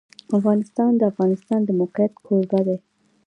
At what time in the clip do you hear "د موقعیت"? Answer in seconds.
1.65-2.13